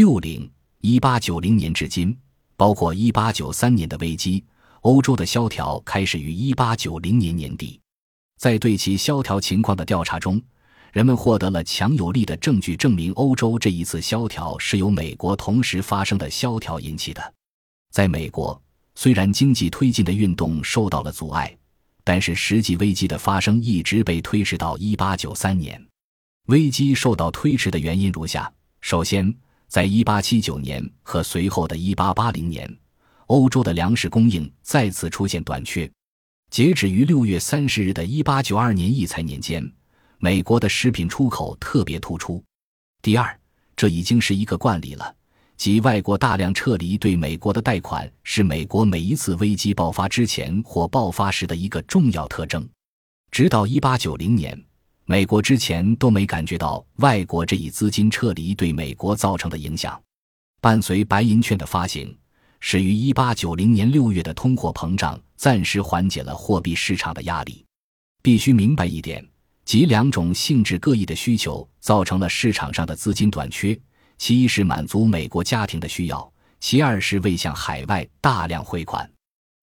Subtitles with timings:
[0.00, 0.50] 六零
[0.80, 2.16] 一八九零年至今，
[2.56, 4.42] 包括一八九三年的危机，
[4.80, 7.78] 欧洲的萧条开始于一八九零年年底。
[8.38, 10.40] 在对其萧条情况的调查中，
[10.90, 17.34] 人们获得了强有力的证据，证明欧洲这一次萧条是由美国同时发生的萧条引起的。
[17.92, 18.58] 在美国，
[18.94, 21.54] 虽然经济推进的运动受到了阻碍，
[22.04, 25.78] 但是实际危机的发生一直被推迟到一八九三年。
[26.46, 29.34] 危机受到推迟的原因如下：首先，
[29.70, 32.68] 在一八七九年和随后的一八八零年，
[33.26, 35.88] 欧洲的粮食供应再次出现短缺。
[36.50, 39.64] 截止于六月三十日的一八九二年一财年间，
[40.18, 42.42] 美国的食品出口特别突出。
[43.00, 43.38] 第二，
[43.76, 45.14] 这已经是一个惯例了，
[45.56, 52.68] 即外国大量撤离对美国的贷款是美国每一次危机爆发之前或爆发时的一个重要特征。
[53.30, 54.60] 直到一八九零年。
[55.10, 60.00] 美国之前都没感觉到外国这一资金撤离对美国造成的影响。
[60.60, 62.16] 伴随白银券的发行，
[62.60, 67.66] 始于一八九零年六月的通货膨胀暂时缓解了货币市场的压力。
[68.22, 69.26] 必须明白一点，
[69.64, 73.76] 即两种性质各异的需求造成了市场上的资金短缺：
[74.16, 79.10] 其一是满足美国家庭的需要，其二是为向海外大量汇款。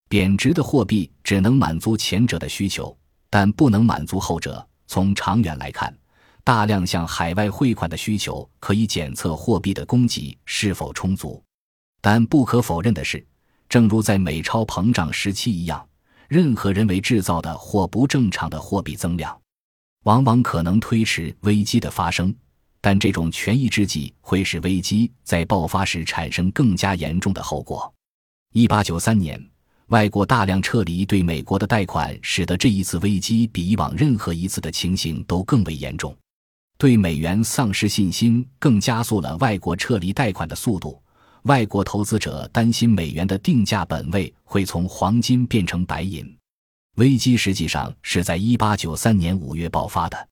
[0.09, 2.93] 贬值的货币只能满足前者的需求，
[3.30, 4.66] 但不能满足后者。
[4.88, 5.95] 从长远来看，
[6.43, 11.43] 大量向海外汇款的需求可以检测货币的供给是否充足。
[12.02, 13.25] 但不可否认的是，
[13.67, 15.88] 正如在美钞膨胀时期一样，
[16.30, 19.38] 任何人为制造的或不正常的货币增量，
[20.05, 22.33] 往往可能推迟危机的发生。
[22.80, 27.93] 但这种权宜之计会使危机在爆发时产生更加严重的后果。
[28.53, 29.43] 一八九三年。
[29.88, 36.13] 外国大量撤离对美国的贷款，使得这一次危机比以往任何一次的情形都更为严重。
[36.77, 41.02] 对美元丧失信心，更加速了外国撤离贷款的速度。
[41.43, 46.38] 外国投资者担心美元的定价本位会从黄金变成白银。
[46.95, 50.27] 危机实际上是在一八九三年五月爆发的。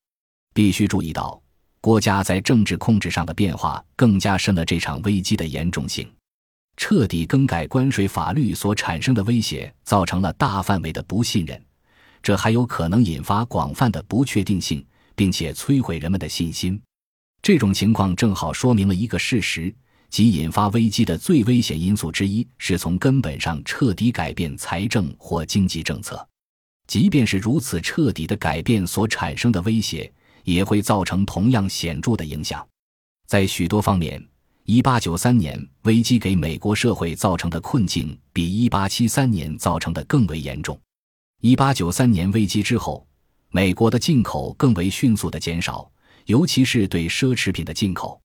[0.53, 1.41] 必须注意到，
[1.79, 6.05] 国家在政治控制上的变化，更加深了这场危机的严重性。
[6.77, 11.61] 彻底更改关税法律所产生的威胁，造成了大范围的不信任，
[12.21, 16.81] 这还有可能引发广泛的不确定性，并且摧毁人们的信心。
[17.41, 19.73] 这种情况正好说明了一个事实，
[20.09, 26.27] 即引发危机的最危险因素之一是从根本上彻底改变财政或经济政策。
[26.87, 30.11] 即便是如此彻底的改变所产生的威胁，
[30.43, 32.67] 也会造成同样显著的影响，
[33.27, 34.23] 在许多方面。
[34.67, 40.75] 一八九三年危机给美国社会造成的困境，比一八七三年造成的更为严重。
[41.41, 43.05] 一八九三年危机之后，
[43.51, 45.87] 美国的进口更为迅速的减少，
[46.25, 48.19] 尤其是对奢侈品的进口。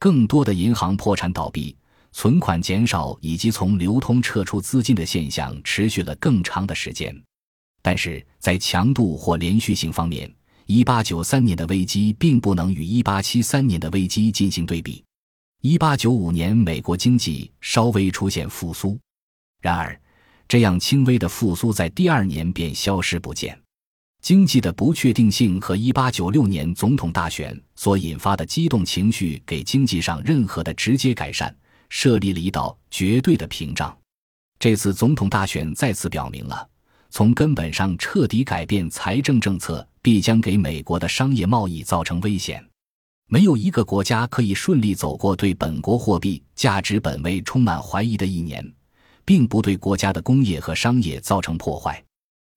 [0.00, 1.76] 更多的银行破产倒闭，
[2.10, 7.16] 存款减少，以及从流通撤出资金的现象持续了更长的时间。
[7.80, 10.28] 但是在强度或连续性方面，
[10.66, 15.04] 一八九三年的危机并不能与一八七三年的危机进行对比。
[15.62, 18.96] 一八九五年，美国经济稍微出现复苏，
[19.60, 20.00] 然而，
[20.46, 23.60] 这样轻微的复苏在第二年便消失不见。
[24.22, 31.52] 经济的不确定性和一八九六年总统大选所引发的激动情绪，给经济上任何的直接改善
[31.88, 33.96] 设立了一道绝对的屏障。
[34.60, 36.68] 这次总统大选再次表明了，
[37.10, 42.64] 从根本上彻底改变财政政策，必将给美国的商业贸易造成危险。
[43.28, 48.64] 没有一个国家可以顺利走过对本国货币价值本位充满怀疑的一年，
[49.24, 52.00] 并不对国家的工业和商业造成破坏。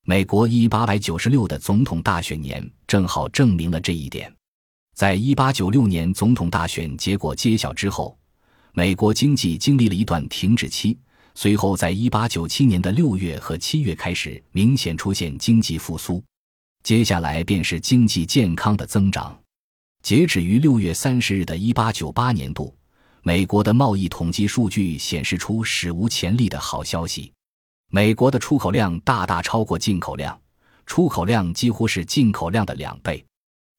[0.06, 4.32] 美国一八九六的总统大选年正好证明了这一点。
[4.96, 8.16] 在一八九六年总统大选结果揭晓之后，
[8.74, 10.96] 美国经济经历了一段停止期，
[11.34, 16.24] 随后在一八九七年的六月和七月开始明显出现经济复苏，
[16.84, 19.36] 接下来便是经济健康的增长。
[20.02, 22.74] 截止于六月三十日的一八九八年度，
[23.22, 27.32] 美国的贸易统计数据显示出史无前例的好消息：
[27.92, 30.40] 美国的出口量大大超过进口量，
[30.86, 33.24] 出口量几乎是进口量的两倍。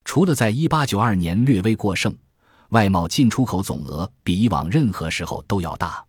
[0.04, 2.14] 除了在一八九二年略微过剩，
[2.68, 6.04] 外贸进出口总额比以往任何时候都要大。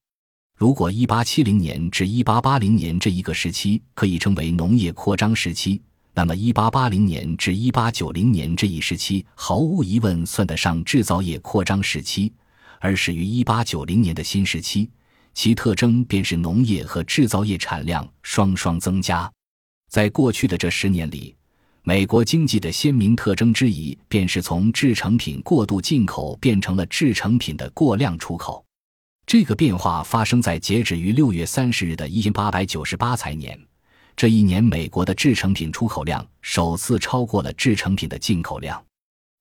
[0.58, 5.82] 如果一八七零年至一八八零年这一个时期可以称为农业扩张时期，
[6.14, 12.34] 那么，一八八零年至一八九零年这一时期，毫无疑问算得上制造业扩张时期，
[12.80, 14.90] 而始于一八九零年的新时期，
[15.34, 19.32] 其特征便是农业和制造业产量双双增加。
[19.90, 21.34] 在过去的这十年里，
[21.84, 28.64] 美国经济的鲜明特征之一，便是从制成品过度进口变成了制成品的过量出口。
[29.26, 33.58] 这个变化发生在截止于六月三十日的一八九十八财年。
[34.16, 38.84] 这一年，美国的制成品出口量首次超过了制成品的进口量。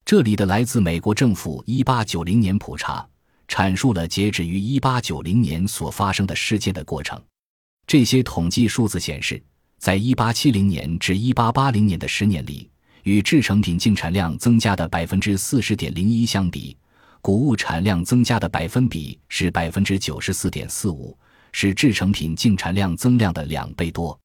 [0.04, 3.06] 这里的来自美国政府一八九零年普查，
[3.46, 7.20] 阐述了截止于一八九零年所发生的事件的过程。
[7.86, 9.42] 这些统计数字显示，
[9.78, 12.70] 在一八七零年至一八八零年的十年里，
[13.02, 16.76] 与制成品净产量增加的百分之四十点零一相比，
[17.20, 21.16] 谷物产量增加的百分比是百分之九十四点四五，
[21.52, 24.19] 是制成品净产量增量的两倍多。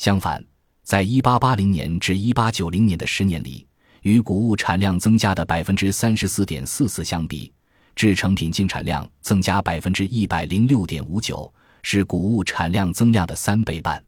[0.00, 0.42] 相反，
[0.82, 3.66] 在一八八零年至一八九零年的十年里，
[4.00, 7.52] 与谷物产量增加的百分之三十四点四四相比，
[7.94, 11.52] 制成品净产量增加百分之一百零六点五九，
[11.82, 14.02] 是谷物产量增量的三倍半。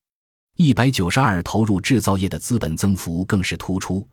[0.56, 4.08] 一百九十二投入制造业的资本增幅更是突出，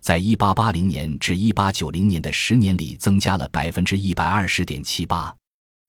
[0.00, 5.34] 在一八八零年至一八九零年的十年里，增加了百分之一百二十点七八。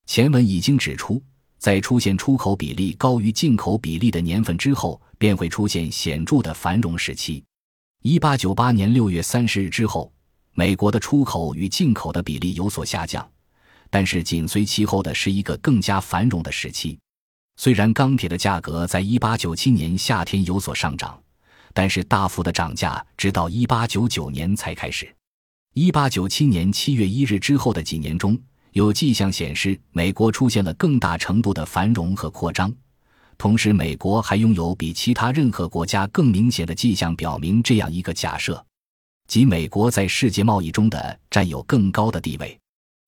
[0.06, 1.22] 前文已经指出。
[1.56, 7.42] 在出现出口比例高于进口比例的年份之后，便会出现显著的繁荣时期。
[8.02, 10.12] 一八九八年六月三十日之后，
[10.52, 13.26] 美国的出口与进口的比例有所下降，
[13.88, 16.98] 但是紧随其后的是一个更加繁荣的时期。
[17.56, 21.18] 虽然钢铁的价格在一八九七年夏天有所上涨，
[21.72, 25.10] 但是大幅的涨价直到一八九九年才开始。
[25.72, 28.38] 一八九七年七月一日之后的几年中。
[28.72, 32.70] 有迹象显示，美国出现了更大程度的繁荣和扩张，
[33.36, 38.64] 同时，美国还拥有比其他任何国家更明显的迹象，表明这样一个假设，
[39.26, 42.58] 即美国在世界贸易中的占有更高的地位。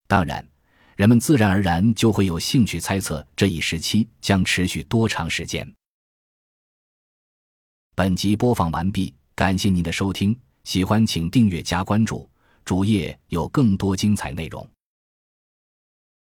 [0.06, 0.46] 当然，
[0.96, 5.70] 人们自然而然就会有兴趣猜测这一时期将持续多长时间。
[7.94, 12.28] 本集播放完毕，感谢您的收听，喜欢请订阅加关注，
[12.64, 14.68] 主页有更多精彩内容。